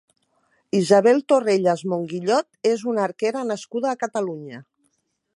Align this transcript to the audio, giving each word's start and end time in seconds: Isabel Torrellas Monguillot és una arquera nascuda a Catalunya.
Isabel 0.77 1.19
Torrellas 1.33 1.83
Monguillot 1.91 2.69
és 2.69 2.85
una 2.93 3.03
arquera 3.09 3.43
nascuda 3.53 3.91
a 3.91 3.99
Catalunya. 4.05 4.63